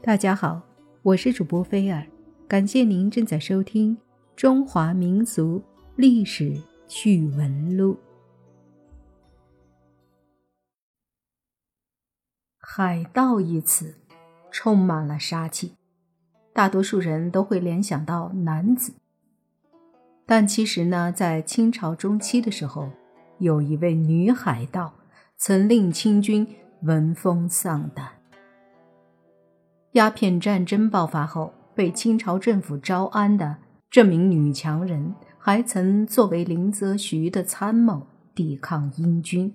[0.00, 0.62] 大家好，
[1.02, 2.06] 我是主播菲尔，
[2.46, 3.96] 感谢您正在收听
[4.36, 5.60] 《中华民族
[5.96, 6.56] 历史
[6.86, 7.94] 趣闻录》。
[12.60, 13.96] 海盗一词
[14.52, 15.74] 充满了杀气，
[16.52, 18.94] 大多数人都会联想到男子。
[20.24, 22.88] 但其实呢，在清朝中期的时候，
[23.38, 24.94] 有一位女海盗
[25.36, 26.46] 曾令清军
[26.82, 28.17] 闻风丧胆。
[29.98, 33.56] 鸦片战争爆发后，被清朝政府招安的
[33.90, 39.52] 这名女强人，还曾作为林则徐的参谋抵抗英军。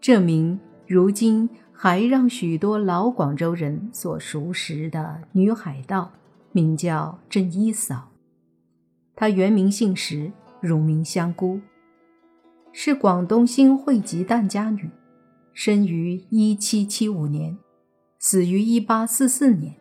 [0.00, 6.10] 这名如今还让许多老广州人所熟识的女海盗，
[6.50, 8.10] 名叫郑一嫂。
[9.14, 11.60] 她原名姓石，乳名香菇，
[12.72, 14.90] 是广东新会籍疍家女，
[15.52, 17.56] 生于一七七五年。
[18.22, 19.76] 死于一八四四年，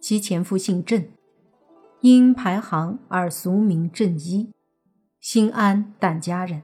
[0.00, 1.06] 其前夫姓郑，
[2.00, 4.50] 因排行而俗名郑一，
[5.20, 6.62] 新安疍家人。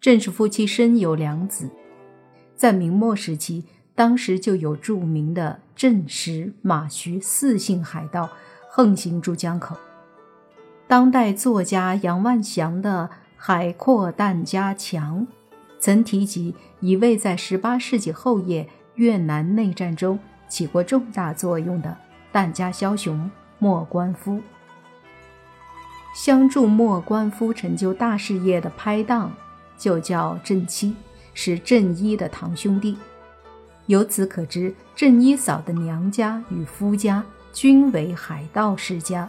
[0.00, 1.68] 郑氏夫妻生有两子，
[2.54, 8.30] 在明末时期，当时就有著名的郑石马徐四姓海盗
[8.70, 9.76] 横行珠江口。
[10.88, 15.26] 当代作家杨万祥的《海阔疍家强》
[15.78, 18.66] 曾提及一位在十八世纪后叶。
[18.96, 21.96] 越南内战中起过重大作用的
[22.32, 24.40] 疍家枭雄莫观夫，
[26.14, 29.32] 相助莫观夫成就大事业的拍档
[29.78, 30.94] 就叫郑七，
[31.32, 32.96] 是郑一的堂兄弟。
[33.86, 39.28] 由此可知，郑一嫂的娘家与夫家均为海盗世家，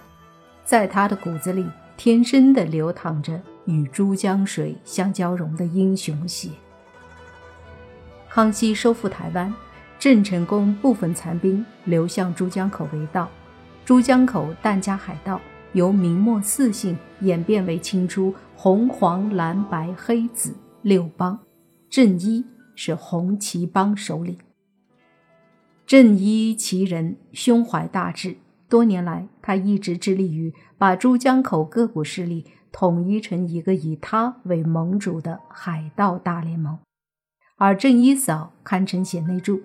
[0.66, 6.50] 在她的骨子里天生的流淌着与珠江水相交融的英雄血。
[8.30, 9.52] 康熙收复台湾，
[9.98, 13.30] 郑成功部分残兵流向珠江口为盗，
[13.84, 15.42] 珠江口疍家海盗
[15.74, 21.40] 由明末四姓演变为清初红黄蓝白黑紫六帮，
[21.90, 22.46] 郑一
[22.76, 24.38] 是红旗帮首领。
[25.88, 28.36] 郑一其人胸怀大志，
[28.70, 36.78] 多年来他一直致力于把珠江口各股势力统一成一个以他为盟主的海盗大联盟。
[37.60, 39.64] 而郑一嫂堪称贤内助，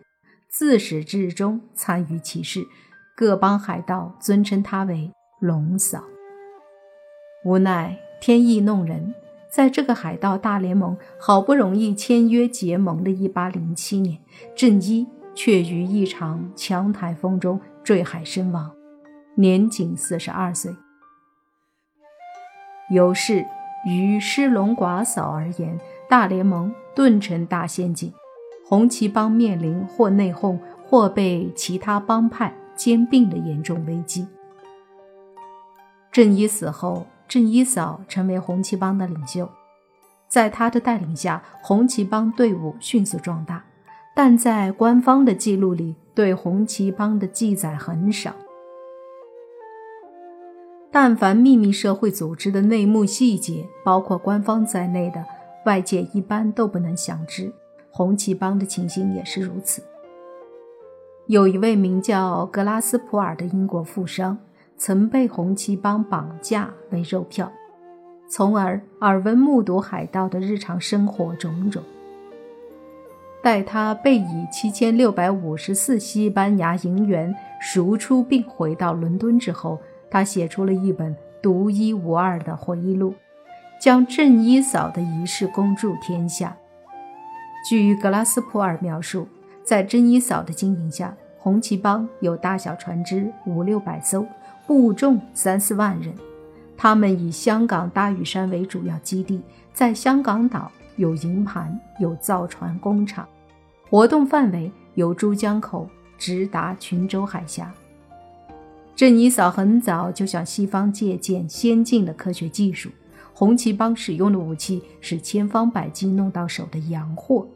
[0.49, 2.67] 自始至终参与其事，
[3.15, 6.03] 各帮海盗尊称她为龙嫂。
[7.45, 9.15] 无奈天意弄人，
[9.51, 14.19] 在这个海盗大联盟好不容易签约结盟的一八零七年，
[14.57, 18.75] 郑一却于一场强台风中坠海身亡，
[19.35, 20.75] 年仅四十二岁。
[22.91, 23.45] 有事
[23.87, 25.79] 于失龙寡嫂而言。
[26.09, 28.13] 大联盟顿成大陷阱，
[28.67, 34.27] 红旗帮面临或内讧或被其他帮派兼并的严重危机。
[36.11, 39.49] 郑一死后，郑一嫂成为红旗帮的领袖，
[40.29, 43.65] 在他的带领下，红旗帮队伍迅速壮大，
[44.15, 48.35] 但在官方的记录里，对红旗帮的记载很少。
[50.91, 55.25] 但凡秘密社会组织的内幕细节，包括官方在内的。
[55.65, 57.53] 外界一般都不能详知，
[57.91, 59.83] 红旗帮的情形也是如此。
[61.29, 64.37] 有一位名叫格拉斯普尔的英国富商，
[64.77, 67.51] 曾被红旗帮绑架为肉票，
[68.29, 71.83] 从而耳闻目睹海盗的日常生活种种。
[73.41, 79.79] 待他被以七千六百五十四西班牙银元赎出并回到伦敦之后，
[80.11, 83.15] 他写出了一本独一无二的回忆录。
[83.83, 86.57] 将郑一嫂的仪式公诸天下。
[87.69, 89.27] 据格拉斯普尔描述，
[89.65, 94.25] 在郑一嫂的经营下，红旗帮有大小船只五六百艘，
[94.69, 96.15] 部众三四万人。
[96.77, 99.43] 他们以香港大屿山为主要基地，
[99.75, 103.29] 在香港岛有营盘、有造船工厂，
[103.91, 107.75] 活动范围由珠江口直达群洲海峡。
[108.95, 112.89] 郑一嫂很早就向西方借鉴先进的科学技术。
[113.35, 117.47] 红旗帮使用的武器是千方百计弄到手的洋货。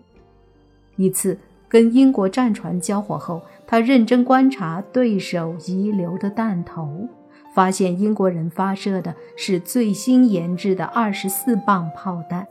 [0.97, 1.39] 一次
[1.69, 7.09] 跟英国战船交火后，他认真观察对手遗留的弹头，
[7.55, 12.47] 发现英国人发射的是最新研制的二十四磅炮弹。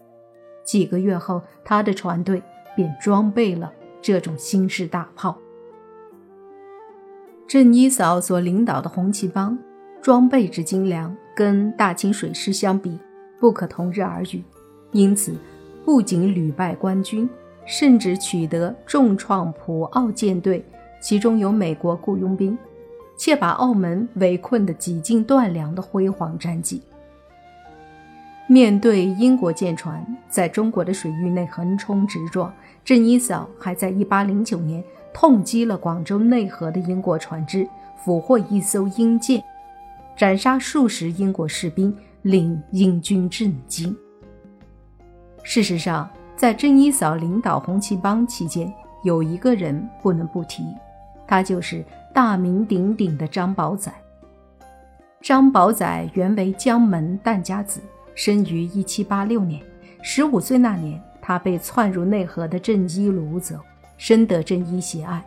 [0.63, 2.42] 几个月后，他的船队
[2.75, 3.71] 便装备了
[4.01, 5.38] 这种新式大炮。
[7.48, 9.57] 郑一嫂所领导的红旗帮
[10.01, 13.00] 装备之精良，跟大清水师相比。
[13.45, 14.44] 不可同日而语，
[14.92, 15.38] 因此
[15.86, 17.30] 不仅屡败官军，
[17.68, 20.65] 甚至取得重创普奥舰队
[21.00, 22.57] 其中有美国雇佣兵，
[23.15, 26.81] 且把澳门围困得几近断粮的辉煌战绩。
[28.47, 32.51] 面对英国舰船在中国的水域内横冲直撞，
[32.83, 34.83] 郑一嫂还在1809年
[35.13, 37.69] 痛击了广州内河的英国船只，
[38.03, 39.44] 俘获一艘英舰，
[40.18, 41.95] 斩杀数十英国士兵，
[42.25, 43.95] 令英军震惊。
[45.44, 48.74] 事实上，在郑一嫂领导红旗帮期间，
[49.04, 50.63] 有一个人不能不提，
[51.27, 51.86] 他就是
[52.16, 53.94] 大名鼎鼎的张宝仔。
[55.22, 57.80] 张宝仔原为江门疍家子。
[58.16, 59.62] 生于一七八六年，
[60.01, 63.60] 十五岁那年，他被窜入内河的郑一掳走，
[63.98, 65.24] 深得郑一喜爱。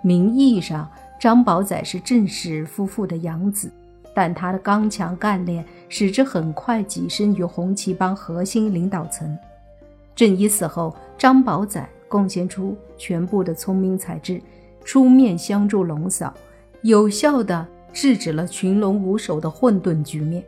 [0.00, 0.88] 名义上，
[1.18, 3.72] 张宝仔是郑氏夫妇的养子，
[4.20, 9.34] 但他的刚强干练使之很快跻身于红旗帮核心领导层。
[10.14, 14.38] 郑一死后，张宝仔贡献出全部的聪明才智，
[14.84, 16.34] 出面相助龙嫂，
[16.82, 20.44] 有效地制止了群龙无首的混沌局面。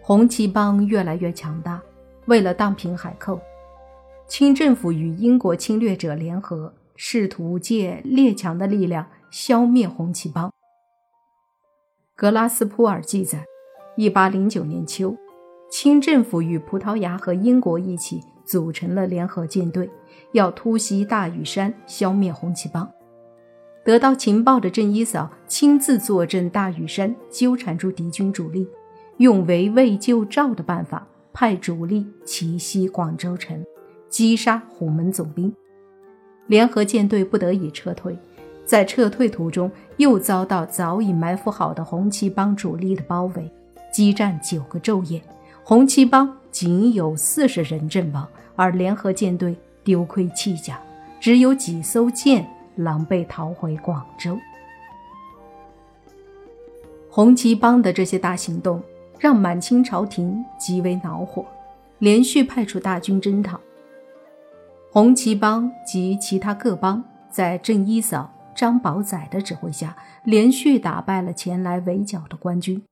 [0.00, 1.82] 红旗帮越来越强大，
[2.26, 3.40] 为了荡平海寇，
[4.28, 10.48] 清政府与英国侵略者联合，试图借列强的力量消灭红旗帮。
[12.18, 13.46] 格拉斯普尔记载，
[13.94, 15.16] 一八零九年秋，
[15.70, 19.88] 清政府与葡萄牙和英国一起组成了联合舰队，
[20.32, 22.90] 要突袭大屿山，消灭红旗帮。
[23.84, 28.68] 得到情报的郑一嫂亲自坐镇大屿山，纠缠住敌军主力。
[29.18, 33.64] 用围魏救赵的办法，派主力奇袭广州城，
[34.08, 35.54] 击杀虎门总兵。
[36.48, 38.18] 联合舰队不得已撤退，
[38.68, 43.50] 在撤退途中又遭到早已埋伏好的红旗帮主力的包围，
[43.90, 45.22] 激战九个昼夜，
[45.64, 50.78] 红旗帮仅有四十人阵亡，而联合舰队丢盔弃甲，
[51.18, 54.38] 只有几艘舰狼狈逃回广州。
[57.08, 58.82] 红旗帮的这些大行动。
[59.20, 61.44] 让满清朝廷极为恼火，
[61.98, 63.58] 连续派出大军征讨。
[64.92, 72.82] 红旗帮及其他各帮在郑一嫂、张宝仔的指挥下，连续打败了前来围剿的官军，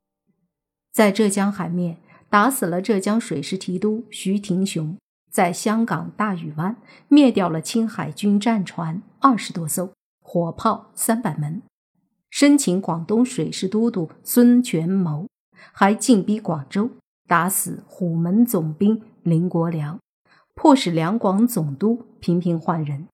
[0.93, 1.97] 在浙江海面
[2.31, 4.97] 打死了浙江水师提督徐廷雄，
[5.29, 6.77] 在香港大屿湾
[7.09, 9.91] 灭掉了清海军战船二十多艘，
[10.23, 11.61] 火炮三百门，
[12.31, 15.27] 申请广东水师都督孙权谋。
[15.73, 16.93] 还进逼广州，
[17.27, 19.99] 打死虎门总兵林国良，
[20.55, 23.09] 迫使两广总督频频换人。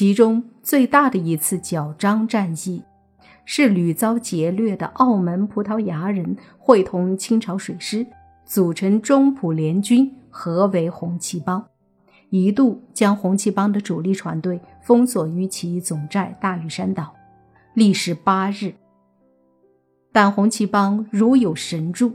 [0.00, 2.82] 其中最大的一次剿张战役，
[3.44, 8.06] 是屡遭劫掠的澳门葡萄牙人会同清朝水师，
[8.46, 11.62] 组成中葡联军，合围红旗帮，
[12.30, 17.14] 一度将红旗帮的主力船队封锁于其总寨大屿山岛，
[17.74, 18.72] 历时八日。
[20.12, 22.14] 但红旗帮如有神助，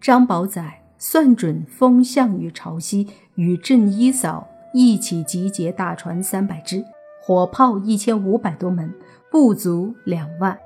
[0.00, 4.48] 张宝仔算准风向与潮汐，与郑一嫂
[4.78, 6.84] 一起集结大船三百只，
[7.18, 8.92] 火炮一千五百多门，
[9.30, 10.58] 不足两万。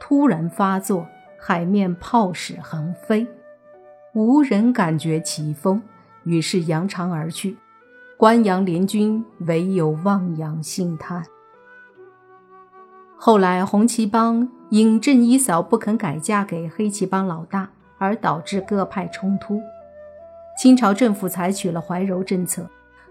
[0.00, 1.06] 突然发作，
[1.38, 3.24] 海面炮矢横飞，
[4.14, 5.80] 无人感觉其风，
[6.24, 7.56] 于是扬长而去。
[8.16, 11.24] 关阳联军唯有望洋兴叹。
[13.16, 19.62] 后来，红旗帮因郑一嫂不肯改嫁给黑旗帮老大，而导致各派冲突。
[20.60, 22.68] 清朝政府采取了怀柔政策，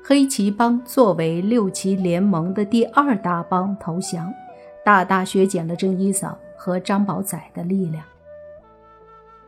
[0.10, 4.34] 黑旗帮作为六旗联盟的第二大帮投降，
[4.82, 8.02] 大大削减了郑一嫂和张宝仔的力量。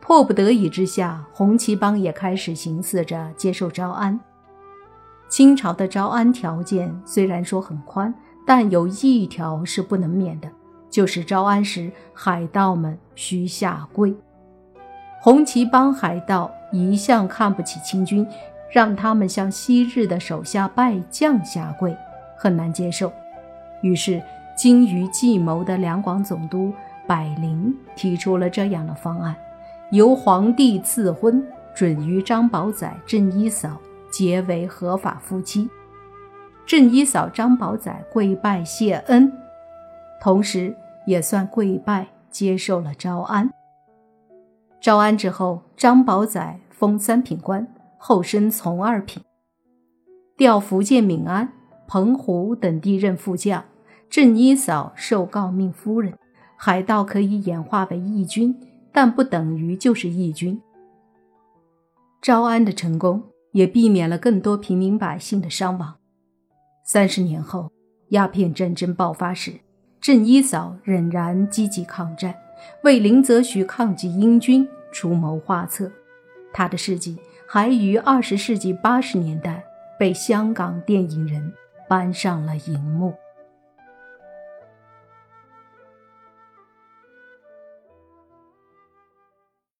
[0.02, 4.20] 迫不得已之下，红旗帮也开始寻思着接受招安。
[5.30, 8.14] 清朝的招安条件虽然说很宽。
[8.46, 10.50] 但有一条是不能免的，
[10.90, 14.12] 就是招安时海盗们需下跪。
[15.22, 18.26] 红旗帮海盗一向看不起清军，
[18.70, 21.96] 让他们向昔日的手下败将下跪，
[22.36, 23.12] 很难接受。
[23.82, 24.22] 于是，
[24.56, 26.72] 精于计谋的两广总督
[27.06, 29.34] 百灵提出了这样的方案：
[29.90, 33.76] 由皇帝赐婚，准于张宝仔、郑一嫂
[34.12, 35.68] 结为合法夫妻。
[36.66, 39.32] 郑一嫂、张宝仔跪拜谢恩，
[40.20, 43.50] 同时也算跪拜接受了招安。
[44.80, 47.66] 招安之后，张宝仔封三品官，
[48.02, 49.22] 后升从二品，
[50.34, 51.52] 调福建闽安、
[51.86, 53.62] 澎湖等地任副将。
[54.08, 56.14] 郑一嫂受诰命夫人，
[56.56, 58.58] 海盗可以演化为义军，
[58.90, 60.58] 但不等于就是义军。
[62.22, 65.96] 招安的成功，也避免了更多平民百姓的伤亡。
[66.86, 67.70] 三十年后，
[68.08, 69.60] 鸦片战争爆发时，
[70.00, 72.34] 郑一嫂仍然积极抗战，
[72.82, 75.92] 为林则徐抗击英军出谋划策。
[76.52, 77.16] 他的事迹
[77.52, 79.60] 还于二十世纪八十年代
[79.98, 81.52] 被香港电影人
[81.88, 83.12] 搬上了荧幕。